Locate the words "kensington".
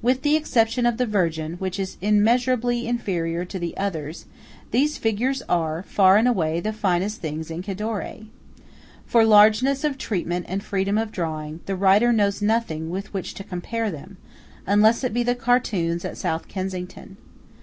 16.48-17.18